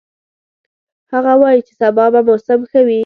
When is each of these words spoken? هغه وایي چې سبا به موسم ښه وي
هغه 1.13 1.33
وایي 1.41 1.61
چې 1.67 1.73
سبا 1.81 2.05
به 2.13 2.19
موسم 2.27 2.59
ښه 2.69 2.79
وي 2.87 2.99